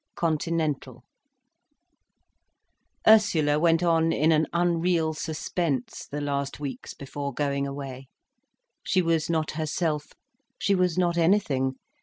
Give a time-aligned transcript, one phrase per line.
[0.15, 1.03] CONTINENTAL
[3.07, 8.07] Ursula went on in an unreal suspense, the last weeks before going away.
[8.81, 11.75] She was not herself,—she was not anything.